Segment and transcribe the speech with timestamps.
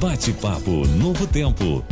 [0.00, 1.89] Bate-papo Novo Tempo.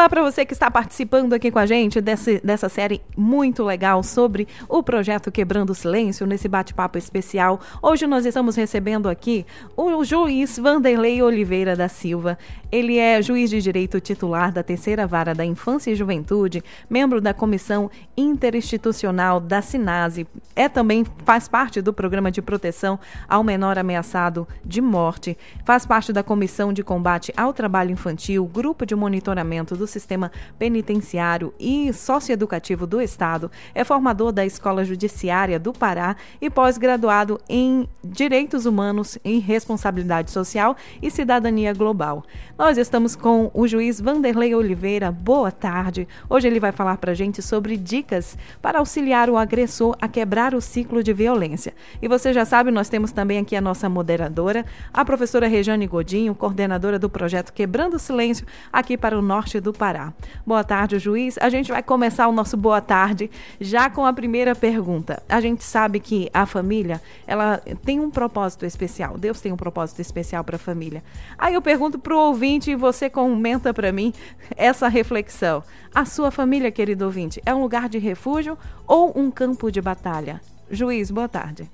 [0.00, 4.02] Olá para você que está participando aqui com a gente desse, dessa série muito legal
[4.02, 7.60] sobre o projeto Quebrando o Silêncio, nesse bate-papo especial.
[7.82, 9.44] Hoje nós estamos recebendo aqui
[9.76, 12.38] o juiz Vanderlei Oliveira da Silva.
[12.72, 17.34] Ele é juiz de direito titular da Terceira Vara da Infância e Juventude, membro da
[17.34, 20.26] Comissão Interinstitucional da SINASE.
[20.56, 26.10] É também faz parte do programa de proteção ao menor ameaçado de morte, faz parte
[26.10, 32.86] da Comissão de Combate ao Trabalho Infantil, grupo de monitoramento do Sistema Penitenciário e Socioeducativo
[32.86, 39.38] do Estado, é formador da Escola Judiciária do Pará e pós-graduado em Direitos Humanos e
[39.38, 42.24] Responsabilidade Social e Cidadania Global.
[42.56, 45.10] Nós estamos com o juiz Vanderlei Oliveira.
[45.10, 46.06] Boa tarde.
[46.28, 50.54] Hoje ele vai falar para a gente sobre dicas para auxiliar o agressor a quebrar
[50.54, 51.74] o ciclo de violência.
[52.00, 56.34] E você já sabe, nós temos também aqui a nossa moderadora, a professora Rejane Godinho,
[56.34, 60.12] coordenadora do projeto Quebrando o Silêncio, aqui para o norte do Pará.
[60.46, 61.38] Boa tarde, juiz.
[61.38, 65.22] A gente vai começar o nosso boa tarde já com a primeira pergunta.
[65.26, 69.16] A gente sabe que a família, ela tem um propósito especial.
[69.16, 71.02] Deus tem um propósito especial para a família.
[71.38, 74.12] Aí eu pergunto para o ouvinte e você comenta para mim
[74.54, 75.64] essa reflexão.
[75.94, 80.42] A sua família, querido ouvinte, é um lugar de refúgio ou um campo de batalha?
[80.70, 81.70] Juiz, boa tarde.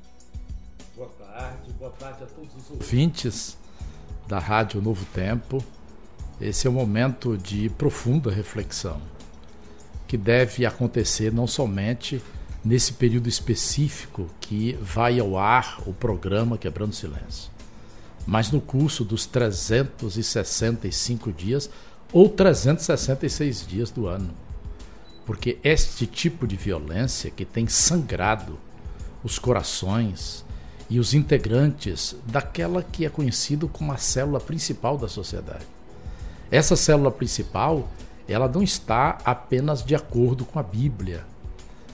[0.94, 3.58] Boa tarde, boa tarde a todos os ouvintes
[4.28, 5.60] da Rádio Novo Tempo.
[6.40, 9.00] Esse é um momento de profunda reflexão
[10.06, 12.22] que deve acontecer não somente
[12.62, 17.50] nesse período específico que vai ao ar o programa Quebrando Silêncio,
[18.26, 21.70] mas no curso dos 365 dias
[22.12, 24.34] ou 366 dias do ano.
[25.24, 28.58] Porque este tipo de violência que tem sangrado
[29.24, 30.44] os corações
[30.90, 35.75] e os integrantes daquela que é conhecido como a célula principal da sociedade
[36.50, 37.88] essa célula principal,
[38.28, 41.24] ela não está apenas de acordo com a Bíblia,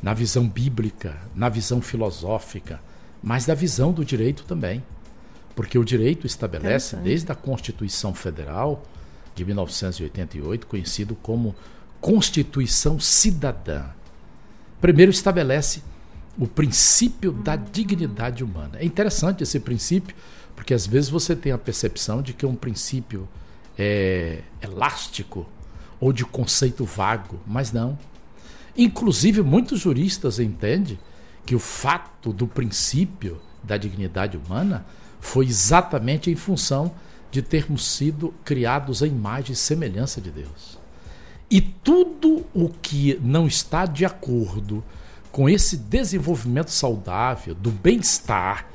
[0.03, 2.81] na visão bíblica, na visão filosófica,
[3.23, 4.83] mas da visão do direito também.
[5.55, 8.83] Porque o direito estabelece, desde a Constituição Federal
[9.35, 11.55] de 1988, conhecido como
[12.01, 13.85] Constituição Cidadã,
[14.81, 15.83] primeiro estabelece
[16.39, 18.79] o princípio da dignidade humana.
[18.79, 20.17] É interessante esse princípio,
[20.57, 23.29] porque às vezes você tem a percepção de que é um princípio
[23.79, 25.47] é, elástico
[26.01, 27.99] ou de conceito vago, mas não.
[28.77, 30.99] Inclusive, muitos juristas entendem
[31.45, 34.85] que o fato do princípio da dignidade humana
[35.21, 36.93] foi exatamente em função
[37.31, 40.79] de termos sido criados à imagem e semelhança de Deus.
[41.51, 44.83] E tudo o que não está de acordo
[45.31, 48.67] com esse desenvolvimento saudável, do bem-estar,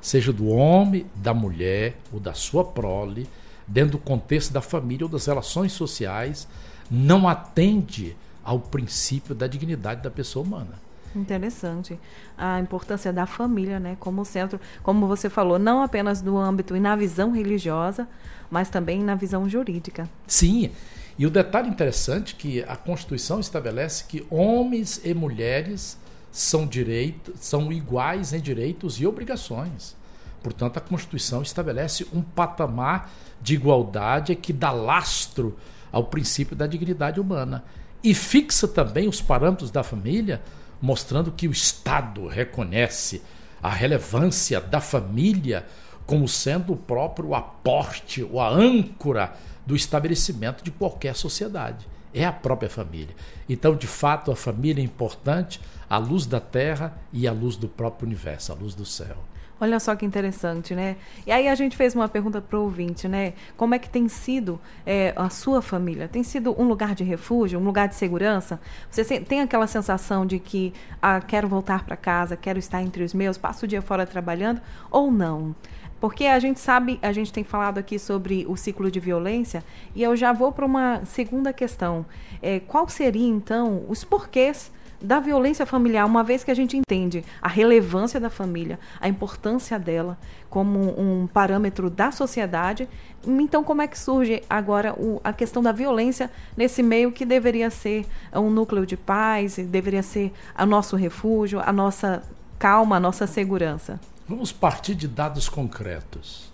[0.00, 3.28] seja do homem, da mulher ou da sua prole,
[3.72, 6.46] dentro do contexto da família ou das relações sociais,
[6.90, 10.74] não atende ao princípio da dignidade da pessoa humana.
[11.16, 11.98] Interessante.
[12.36, 16.80] A importância da família, né, como centro, como você falou, não apenas no âmbito e
[16.80, 18.06] na visão religiosa,
[18.50, 20.08] mas também na visão jurídica.
[20.26, 20.70] Sim.
[21.18, 25.98] E o detalhe interessante é que a Constituição estabelece que homens e mulheres
[26.30, 29.94] são direitos, são iguais em direitos e obrigações.
[30.42, 33.10] Portanto, a Constituição estabelece um patamar
[33.40, 35.56] de igualdade que dá lastro
[35.90, 37.64] ao princípio da dignidade humana
[38.02, 40.42] e fixa também os parâmetros da família,
[40.80, 43.22] mostrando que o Estado reconhece
[43.62, 45.64] a relevância da família
[46.04, 51.86] como sendo o próprio aporte ou a âncora do estabelecimento de qualquer sociedade.
[52.12, 53.14] É a própria família.
[53.48, 57.68] Então, de fato, a família é importante à luz da terra e à luz do
[57.68, 59.16] próprio universo, à luz do céu.
[59.62, 60.96] Olha só que interessante, né?
[61.24, 63.32] E aí a gente fez uma pergunta para o ouvinte, né?
[63.56, 66.08] Como é que tem sido é, a sua família?
[66.08, 68.60] Tem sido um lugar de refúgio, um lugar de segurança?
[68.90, 73.14] Você tem aquela sensação de que ah, quero voltar para casa, quero estar entre os
[73.14, 74.60] meus, passo o dia fora trabalhando
[74.90, 75.54] ou não?
[76.00, 79.62] Porque a gente sabe, a gente tem falado aqui sobre o ciclo de violência
[79.94, 82.04] e eu já vou para uma segunda questão.
[82.42, 84.72] É, qual seria então os porquês
[85.02, 89.78] da violência familiar, uma vez que a gente entende a relevância da família, a importância
[89.78, 90.18] dela
[90.48, 92.88] como um parâmetro da sociedade,
[93.26, 97.70] então como é que surge agora o, a questão da violência nesse meio que deveria
[97.70, 102.22] ser um núcleo de paz, deveria ser o nosso refúgio, a nossa
[102.58, 103.98] calma, a nossa segurança?
[104.28, 106.52] Vamos partir de dados concretos.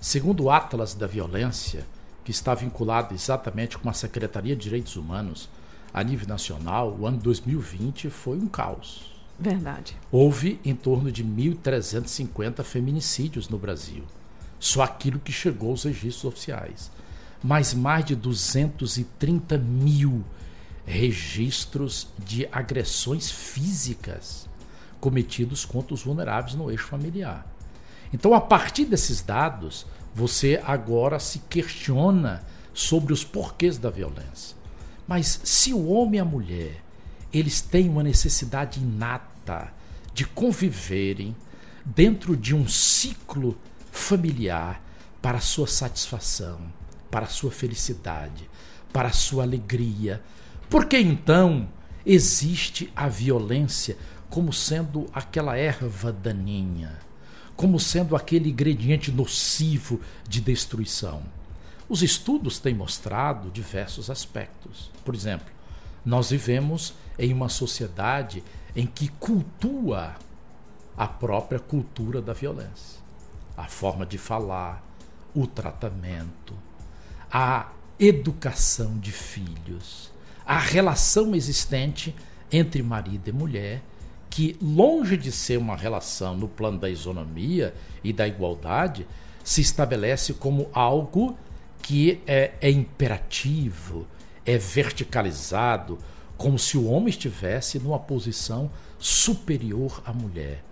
[0.00, 1.84] Segundo o Atlas da Violência,
[2.24, 5.48] que está vinculado exatamente com a Secretaria de Direitos Humanos,
[5.92, 9.10] a nível nacional, o ano 2020 foi um caos.
[9.38, 9.96] Verdade.
[10.12, 14.04] Houve em torno de 1.350 feminicídios no Brasil.
[14.58, 16.90] Só aquilo que chegou aos registros oficiais.
[17.42, 20.22] Mas mais de 230 mil
[20.84, 24.48] registros de agressões físicas
[25.00, 27.46] cometidos contra os vulneráveis no eixo familiar.
[28.12, 32.44] Então, a partir desses dados, você agora se questiona
[32.74, 34.59] sobre os porquês da violência.
[35.10, 36.84] Mas se o homem e a mulher,
[37.32, 39.72] eles têm uma necessidade inata
[40.14, 41.34] de conviverem
[41.84, 43.58] dentro de um ciclo
[43.90, 44.80] familiar
[45.20, 46.60] para a sua satisfação,
[47.10, 48.48] para a sua felicidade,
[48.92, 50.22] para a sua alegria,
[50.68, 51.68] por que então
[52.06, 53.98] existe a violência
[54.28, 57.00] como sendo aquela erva daninha?
[57.56, 61.22] como sendo aquele ingrediente nocivo de destruição.
[61.90, 64.92] Os estudos têm mostrado diversos aspectos.
[65.04, 65.48] Por exemplo,
[66.06, 68.44] nós vivemos em uma sociedade
[68.76, 70.14] em que cultua
[70.96, 73.00] a própria cultura da violência.
[73.56, 74.86] A forma de falar,
[75.34, 76.54] o tratamento,
[77.28, 80.12] a educação de filhos,
[80.46, 82.14] a relação existente
[82.52, 83.82] entre marido e mulher
[84.30, 89.08] que, longe de ser uma relação no plano da isonomia e da igualdade,
[89.42, 91.36] se estabelece como algo
[91.82, 94.06] que é, é imperativo,
[94.44, 95.98] é verticalizado,
[96.36, 100.64] como se o homem estivesse numa posição superior à mulher.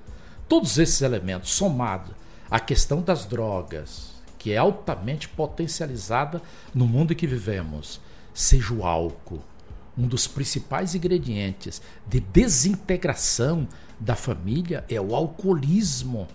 [0.48, 2.14] Todos esses elementos, somados
[2.50, 6.40] à questão das drogas, que é altamente potencializada
[6.74, 8.00] no mundo em que vivemos,
[8.32, 9.42] seja o álcool,
[9.98, 13.66] um dos principais ingredientes de desintegração
[13.98, 16.28] da família é o alcoolismo.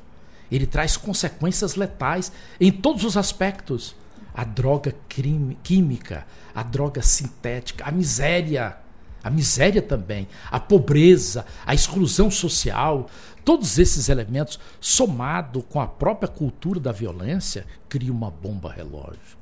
[0.51, 3.95] Ele traz consequências letais em todos os aspectos.
[4.33, 8.77] A droga crime, química, a droga sintética, a miséria,
[9.23, 13.07] a miséria também, a pobreza, a exclusão social,
[13.45, 19.37] todos esses elementos, somado com a própria cultura da violência, criam uma bomba relógio.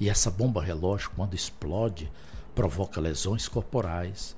[0.00, 2.10] E essa bomba relógio, quando explode,
[2.54, 4.34] provoca lesões corporais,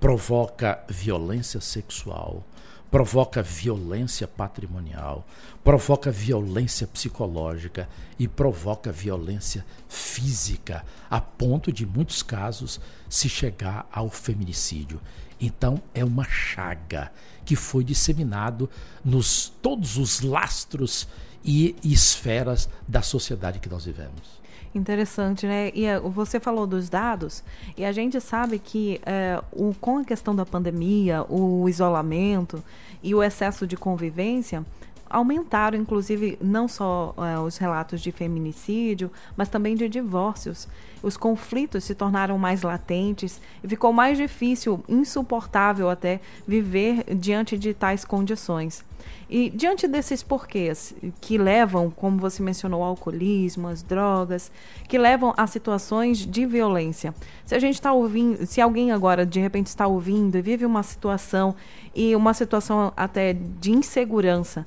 [0.00, 2.44] provoca violência sexual,
[2.90, 5.26] provoca violência patrimonial,
[5.64, 7.88] provoca violência psicológica
[8.18, 15.00] e provoca violência física, a ponto de, em muitos casos, se chegar ao feminicídio.
[15.40, 17.12] Então, é uma chaga
[17.44, 18.70] que foi disseminado
[19.04, 21.06] nos todos os lastros
[21.44, 24.45] e esferas da sociedade que nós vivemos.
[24.76, 25.70] Interessante, né?
[25.74, 27.42] E uh, você falou dos dados,
[27.78, 32.62] e a gente sabe que uh, o, com a questão da pandemia, o isolamento
[33.02, 34.62] e o excesso de convivência,
[35.08, 40.68] aumentaram, inclusive, não só uh, os relatos de feminicídio, mas também de divórcios.
[41.02, 47.72] Os conflitos se tornaram mais latentes e ficou mais difícil, insuportável até, viver diante de
[47.72, 48.84] tais condições.
[49.28, 54.52] E diante desses porquês que levam, como você mencionou, ao alcoolismo, as drogas,
[54.88, 57.12] que levam a situações de violência.
[57.44, 60.82] Se a gente está ouvindo, se alguém agora de repente está ouvindo e vive uma
[60.82, 61.56] situação
[61.94, 64.64] e uma situação até de insegurança,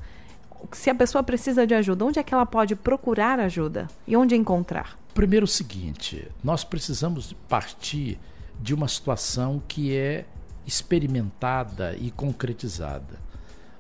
[0.72, 4.36] se a pessoa precisa de ajuda, onde é que ela pode procurar ajuda e onde
[4.36, 4.98] encontrar?
[5.14, 8.20] Primeiro o seguinte, nós precisamos partir
[8.60, 10.26] de uma situação que é
[10.66, 13.30] experimentada e concretizada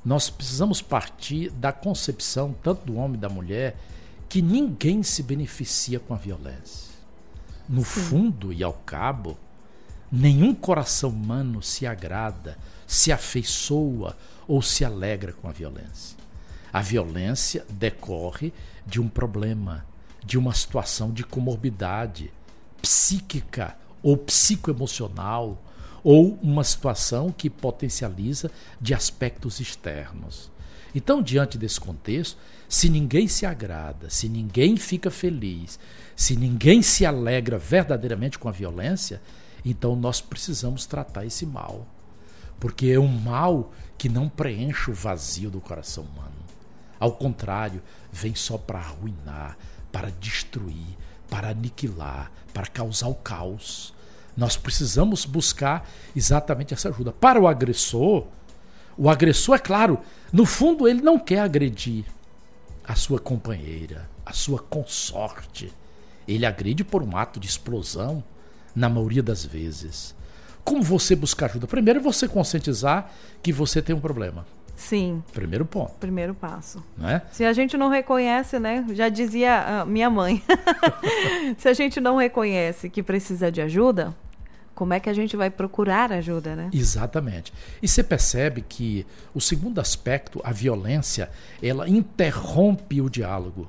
[0.03, 3.77] nós precisamos partir da concepção, tanto do homem e da mulher,
[4.27, 6.89] que ninguém se beneficia com a violência.
[7.67, 8.01] No Sim.
[8.01, 9.37] fundo e ao cabo,
[10.11, 12.57] nenhum coração humano se agrada,
[12.87, 14.17] se afeiçoa
[14.47, 16.17] ou se alegra com a violência.
[16.71, 18.53] A violência decorre
[18.85, 19.85] de um problema,
[20.23, 22.31] de uma situação de comorbidade
[22.81, 25.61] psíquica ou psicoemocional
[26.03, 28.49] ou uma situação que potencializa
[28.79, 30.51] de aspectos externos.
[30.93, 35.79] Então, diante desse contexto, se ninguém se agrada, se ninguém fica feliz,
[36.15, 39.21] se ninguém se alegra verdadeiramente com a violência,
[39.63, 41.87] então nós precisamos tratar esse mal.
[42.59, 46.38] Porque é um mal que não preenche o vazio do coração humano.
[46.99, 49.57] Ao contrário, vem só para arruinar,
[49.91, 50.97] para destruir,
[51.29, 53.93] para aniquilar, para causar o caos.
[54.35, 57.11] Nós precisamos buscar exatamente essa ajuda.
[57.11, 58.25] Para o agressor,
[58.97, 59.99] o agressor, é claro,
[60.31, 62.05] no fundo ele não quer agredir
[62.83, 65.71] a sua companheira, a sua consorte.
[66.27, 68.23] Ele agride por um ato de explosão,
[68.75, 70.15] na maioria das vezes.
[70.63, 71.67] Como você buscar ajuda?
[71.67, 74.45] Primeiro, você conscientizar que você tem um problema.
[74.79, 75.21] Sim.
[75.33, 75.91] Primeiro ponto.
[75.99, 76.81] Primeiro passo.
[76.97, 77.21] Né?
[77.33, 78.85] Se a gente não reconhece, né?
[78.93, 80.41] Já dizia uh, minha mãe.
[81.59, 84.15] Se a gente não reconhece que precisa de ajuda,
[84.73, 86.69] como é que a gente vai procurar ajuda, né?
[86.73, 87.51] Exatamente.
[87.81, 91.29] E você percebe que o segundo aspecto, a violência,
[91.61, 93.67] ela interrompe o diálogo.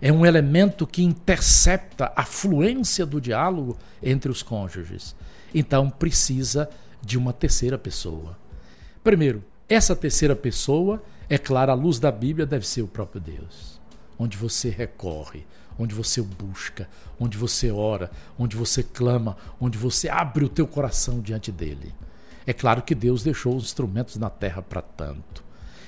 [0.00, 5.14] É um elemento que intercepta a fluência do diálogo entre os cônjuges.
[5.54, 6.70] Então precisa
[7.02, 8.38] de uma terceira pessoa.
[9.04, 13.80] Primeiro, essa terceira pessoa, é claro, à luz da Bíblia, deve ser o próprio Deus,
[14.18, 15.46] onde você recorre,
[15.78, 16.88] onde você busca,
[17.18, 21.94] onde você ora, onde você clama, onde você abre o teu coração diante dele.
[22.46, 25.44] É claro que Deus deixou os instrumentos na terra para tanto.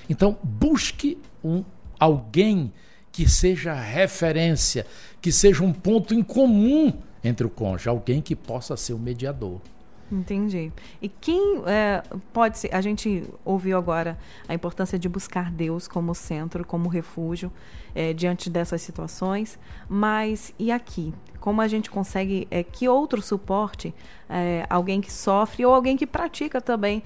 [0.09, 1.63] Então, busque um
[1.99, 2.71] alguém
[3.11, 4.85] que seja referência,
[5.21, 9.61] que seja um ponto em comum entre o cônjuge, alguém que possa ser o mediador.
[10.11, 10.71] Entendi.
[11.01, 12.73] E quem é, pode ser.
[12.73, 17.51] A gente ouviu agora a importância de buscar Deus como centro, como refúgio
[17.93, 19.57] é, diante dessas situações,
[19.89, 21.13] mas e aqui?
[21.39, 22.47] Como a gente consegue.
[22.51, 23.93] É, que outro suporte
[24.29, 27.01] é, alguém que sofre ou alguém que pratica também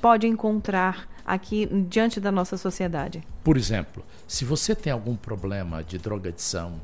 [0.00, 3.22] pode encontrar aqui diante da nossa sociedade?
[3.44, 6.80] Por exemplo, se você tem algum problema de drogadição,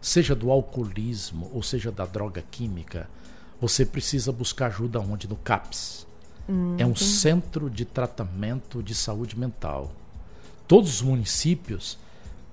[0.00, 3.08] seja do alcoolismo ou seja da droga química,
[3.60, 5.28] você precisa buscar ajuda onde?
[5.28, 6.06] No CAPS.
[6.48, 9.92] Hum, é um centro de tratamento de saúde mental.
[10.68, 11.98] Todos os municípios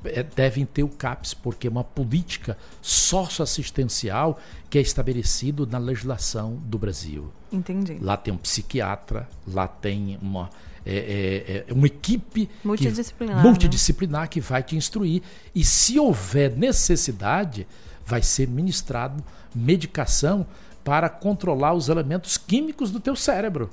[0.06, 6.56] é, devem ter o CAPS, porque é uma política socioassistencial que é estabelecido na legislação
[6.66, 7.32] do Brasil.
[7.52, 7.98] Entendi.
[8.02, 10.50] Lá tem um psiquiatra, lá tem uma,
[10.86, 14.28] é, é, é uma equipe multidisciplinar, que, multidisciplinar né?
[14.28, 15.22] que vai te instruir.
[15.54, 17.68] E se houver necessidade,
[18.06, 19.24] vai ser ministrado
[19.56, 20.46] medicação
[20.84, 23.70] para controlar os elementos químicos do teu cérebro.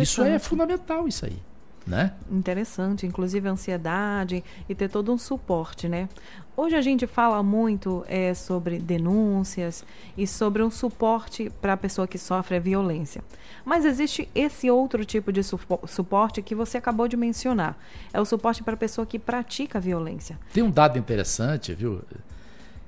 [0.00, 1.36] Isso é fundamental, isso aí.
[1.84, 2.12] Né?
[2.30, 6.08] Interessante, inclusive a ansiedade e ter todo um suporte, né?
[6.56, 9.84] Hoje a gente fala muito é, sobre denúncias
[10.16, 13.24] e sobre um suporte para a pessoa que sofre a violência.
[13.64, 17.76] Mas existe esse outro tipo de suporte que você acabou de mencionar.
[18.12, 20.38] É o suporte para a pessoa que pratica a violência.
[20.52, 22.02] Tem um dado interessante, viu?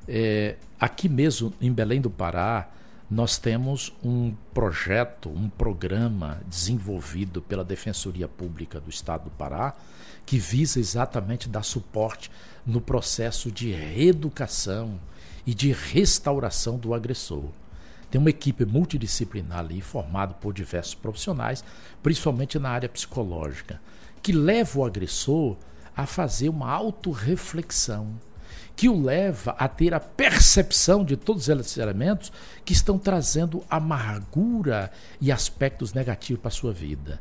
[0.06, 2.68] É, aqui mesmo em Belém do Pará,
[3.10, 9.74] nós temos um projeto, um programa desenvolvido pela Defensoria Pública do Estado do Pará,
[10.24, 12.30] que visa exatamente dar suporte
[12.64, 14.98] no processo de reeducação
[15.46, 17.44] e de restauração do agressor.
[18.10, 21.62] Tem uma equipe multidisciplinar ali, formada por diversos profissionais,
[22.02, 23.80] principalmente na área psicológica,
[24.22, 25.56] que leva o agressor
[25.94, 28.14] a fazer uma autorreflexão
[28.76, 32.32] que o leva a ter a percepção de todos esses elementos
[32.64, 34.90] que estão trazendo amargura
[35.20, 37.20] e aspectos negativos para a sua vida.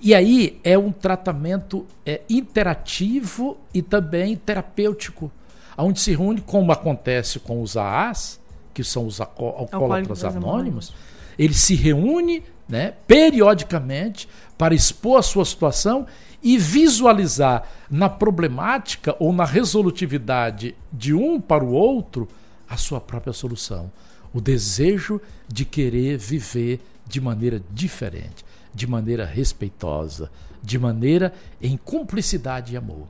[0.00, 5.30] E aí é um tratamento é, interativo e também terapêutico,
[5.76, 8.40] onde se reúne, como acontece com os AAs,
[8.74, 10.92] que são os alcoólatras anônimos,
[11.38, 16.06] ele se reúne né, periodicamente para expor a sua situação
[16.42, 22.28] e visualizar na problemática ou na resolutividade de um para o outro
[22.68, 23.90] a sua própria solução.
[24.34, 30.30] O desejo de querer viver de maneira diferente, de maneira respeitosa,
[30.62, 33.06] de maneira em cumplicidade e amor.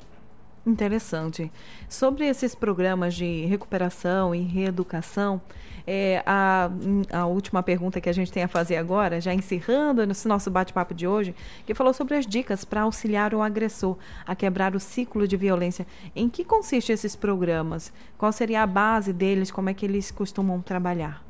[0.67, 1.51] Interessante.
[1.89, 5.41] Sobre esses programas de recuperação e reeducação,
[5.87, 6.69] é, a,
[7.13, 10.95] a última pergunta que a gente tem a fazer agora, já encerrando esse nosso bate-papo
[10.95, 11.35] de hoje,
[11.67, 15.87] que falou sobre as dicas para auxiliar o agressor a quebrar o ciclo de violência.
[16.15, 17.93] Em que consistem esses programas?
[18.17, 19.51] Qual seria a base deles?
[19.51, 21.23] Como é que eles costumam trabalhar?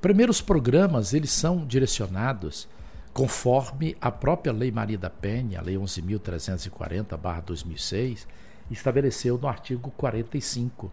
[0.00, 2.68] Primeiro, os programas eles são direcionados
[3.12, 8.26] conforme a própria Lei Maria da Penha, a Lei 11.340-2006,
[8.70, 10.92] estabeleceu no artigo 45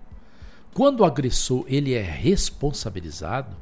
[0.74, 3.56] quando o agressor ele é responsabilizado,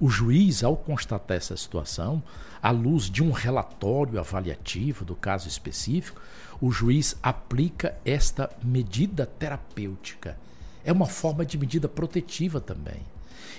[0.00, 2.22] o juiz, ao constatar essa situação,
[2.62, 6.20] à luz de um relatório avaliativo do caso específico,
[6.60, 10.36] o juiz aplica esta medida terapêutica.
[10.84, 13.11] É uma forma de medida protetiva também.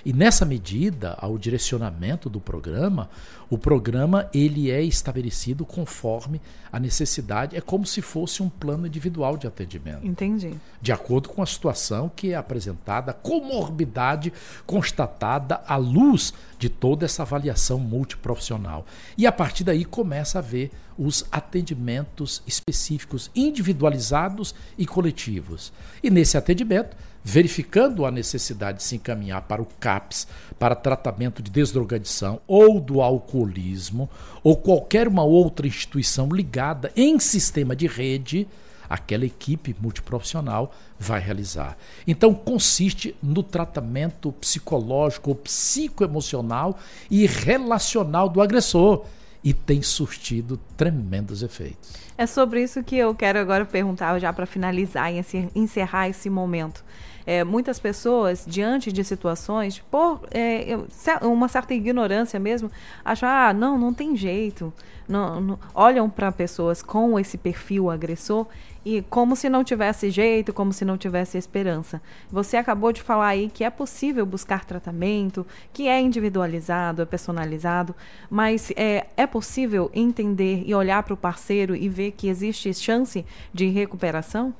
[0.04, 3.08] E nessa medida, ao direcionamento do programa,
[3.50, 6.40] o programa ele é estabelecido conforme
[6.72, 10.06] a necessidade, é como se fosse um plano individual de atendimento.
[10.06, 10.54] Entendi.
[10.80, 14.32] De acordo com a situação que é apresentada, a comorbidade
[14.66, 18.86] constatada à luz de toda essa avaliação multiprofissional.
[19.16, 25.72] E a partir daí começa a haver os atendimentos específicos, individualizados e coletivos.
[26.02, 30.28] E nesse atendimento, verificando a necessidade de se encaminhar para o CAPS,
[30.58, 34.10] para tratamento de desdrogadição ou do alcoolismo,
[34.42, 38.46] ou qualquer uma outra instituição ligada em sistema de rede,
[38.88, 41.78] aquela equipe multiprofissional vai realizar.
[42.06, 46.78] Então, consiste no tratamento psicológico, psicoemocional
[47.10, 49.06] e relacional do agressor
[49.42, 51.92] e tem surtido tremendos efeitos.
[52.16, 55.22] É sobre isso que eu quero agora perguntar, já para finalizar e
[55.54, 56.84] encerrar esse momento.
[57.26, 60.76] É, muitas pessoas, diante de situações, por é,
[61.22, 62.70] uma certa ignorância mesmo,
[63.04, 64.72] acham, ah, não, não tem jeito.
[65.06, 68.46] Não, não, olham para pessoas com esse perfil agressor
[68.84, 72.02] e como se não tivesse jeito, como se não tivesse esperança.
[72.30, 77.94] Você acabou de falar aí que é possível buscar tratamento, que é individualizado, é personalizado,
[78.28, 83.24] mas é, é possível entender e olhar para o parceiro e ver que existe chance
[83.52, 84.54] de recuperação?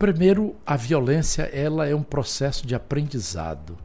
[0.00, 3.76] Primeiro, a violência ela é um processo de aprendizado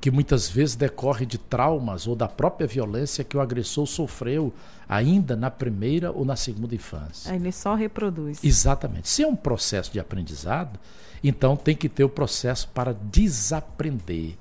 [0.00, 4.54] que muitas vezes decorre de traumas ou da própria violência que o agressor sofreu
[4.88, 7.34] ainda na primeira ou na segunda infância.
[7.34, 8.44] Ele só reproduz.
[8.44, 9.08] Exatamente.
[9.08, 10.78] Se é um processo de aprendizado,
[11.22, 14.36] então tem que ter o processo para desaprender.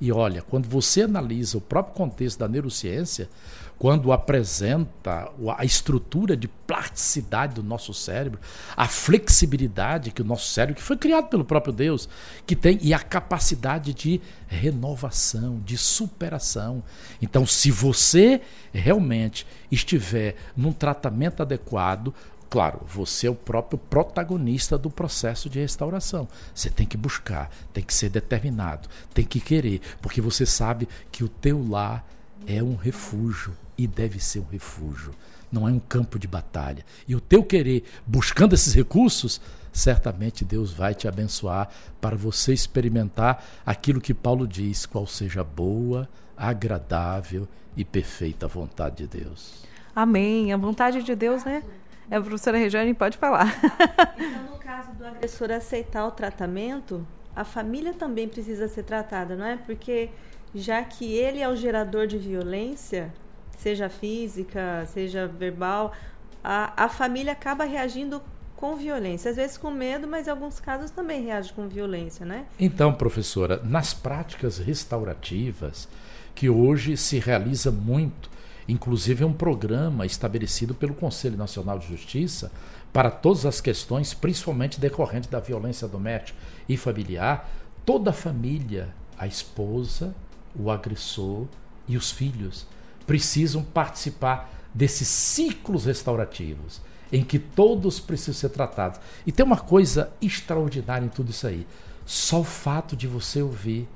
[0.00, 3.28] E olha, quando você analisa o próprio contexto da neurociência,
[3.78, 8.40] quando apresenta a estrutura de plasticidade do nosso cérebro,
[8.74, 12.08] a flexibilidade que o nosso cérebro, que foi criado pelo próprio Deus,
[12.46, 16.82] que tem, e a capacidade de renovação, de superação.
[17.20, 18.40] Então, se você
[18.72, 22.14] realmente estiver num tratamento adequado,
[22.48, 26.28] Claro, você é o próprio protagonista do processo de restauração.
[26.54, 31.24] Você tem que buscar, tem que ser determinado, tem que querer, porque você sabe que
[31.24, 32.06] o teu lar
[32.46, 35.12] é um refúgio e deve ser um refúgio,
[35.50, 36.84] não é um campo de batalha.
[37.06, 39.40] E o teu querer, buscando esses recursos,
[39.72, 41.68] certamente Deus vai te abençoar
[42.00, 49.20] para você experimentar aquilo que Paulo diz, qual seja boa, agradável e perfeita vontade de
[49.20, 49.64] Deus.
[49.94, 50.52] Amém.
[50.52, 51.62] A vontade de Deus, né?
[52.10, 53.54] É, a professora Regiane pode falar.
[54.18, 59.44] Então, no caso do agressor aceitar o tratamento, a família também precisa ser tratada, não
[59.44, 59.56] é?
[59.56, 60.10] Porque
[60.54, 63.12] já que ele é o gerador de violência,
[63.56, 65.92] seja física, seja verbal,
[66.42, 68.22] a, a família acaba reagindo
[68.56, 72.46] com violência, às vezes com medo, mas em alguns casos também reage com violência, né?
[72.58, 75.88] Então, professora, nas práticas restaurativas,
[76.34, 78.30] que hoje se realiza muito,
[78.66, 82.50] inclusive é um programa estabelecido pelo Conselho Nacional de Justiça
[82.92, 86.38] para todas as questões, principalmente decorrentes da violência doméstica
[86.68, 87.50] e familiar,
[87.84, 88.88] toda a família,
[89.18, 90.14] a esposa,
[90.58, 91.46] o agressor
[91.86, 92.66] e os filhos
[93.06, 96.80] precisam participar desses ciclos restaurativos
[97.12, 99.00] em que todos precisam ser tratados.
[99.26, 101.66] E tem uma coisa extraordinária em tudo isso aí.
[102.04, 103.88] Só o fato de você ouvir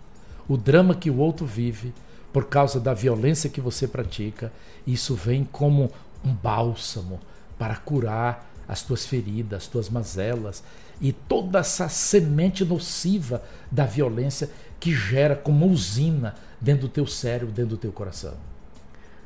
[0.48, 1.92] o drama que o outro vive
[2.32, 4.52] por causa da violência que você pratica,
[4.86, 5.90] isso vem como
[6.24, 7.20] um bálsamo
[7.58, 10.62] para curar as tuas feridas, as tuas mazelas
[11.00, 17.52] e toda essa semente nociva da violência que gera como usina dentro do teu cérebro,
[17.52, 18.34] dentro do teu coração.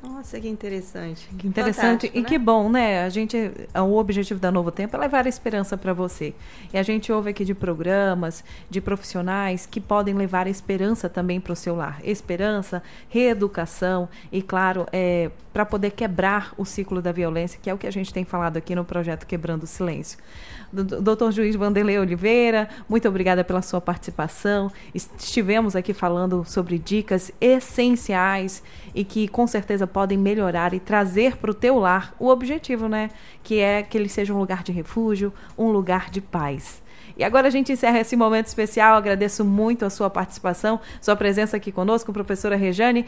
[0.07, 1.29] Nossa, que interessante.
[1.39, 2.27] Que interessante e né?
[2.27, 3.05] que bom, né?
[3.05, 3.37] A gente,
[3.75, 6.35] o objetivo da Novo Tempo é levar a esperança para você.
[6.73, 11.41] E a gente ouve aqui de programas, de profissionais que podem levar a esperança também
[11.41, 12.01] para o seu lar.
[12.05, 17.79] Esperança, reeducação e, claro, é, para poder quebrar o ciclo da violência, que é o
[17.79, 20.19] que a gente tem falado aqui no projeto Quebrando o Silêncio.
[20.73, 24.73] Doutor Juiz Vanderlei Oliveira, muito obrigada pela sua participação.
[24.93, 28.61] Estivemos aqui falando sobre dicas essenciais
[28.93, 33.11] e que com certeza podem melhorar e trazer para o teu lar o objetivo, né?
[33.45, 36.83] Que é que ele seja um lugar de refúgio, um lugar de paz.
[37.17, 38.97] E agora a gente encerra esse momento especial.
[38.97, 43.07] Agradeço muito a sua participação, sua presença aqui conosco, professora Rejane.